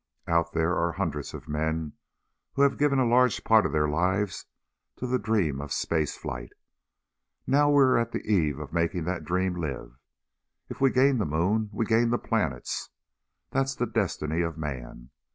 "Out 0.25 0.53
there 0.53 0.75
are 0.75 0.93
hundreds 0.93 1.31
of 1.35 1.47
men 1.47 1.93
who 2.53 2.63
have 2.63 2.79
given 2.79 2.97
a 2.97 3.05
large 3.05 3.43
part 3.43 3.67
of 3.67 3.71
their 3.71 3.87
lives 3.87 4.47
to 4.97 5.05
the 5.05 5.19
dream 5.19 5.61
of 5.61 5.71
space 5.71 6.15
flight. 6.17 6.53
Now 7.45 7.69
we 7.69 7.83
are 7.83 7.99
at 7.99 8.11
the 8.11 8.25
eve 8.25 8.57
of 8.57 8.73
making 8.73 9.03
that 9.03 9.25
dream 9.25 9.53
live. 9.53 9.99
If 10.69 10.81
we 10.81 10.89
gain 10.89 11.19
the 11.19 11.25
moon, 11.27 11.69
we 11.71 11.85
gain 11.85 12.09
the 12.09 12.17
planets. 12.17 12.89
That's 13.51 13.75
the 13.75 13.85
destiny 13.85 14.41
of 14.41 14.57
Man. 14.57 15.11